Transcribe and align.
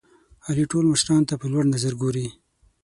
علي 0.47 0.63
ټول 0.71 0.83
مشرانو 0.91 1.27
ته 1.29 1.35
په 1.41 1.45
لوړ 1.51 1.63
نظر 1.73 1.93
ګوري. 2.01 2.27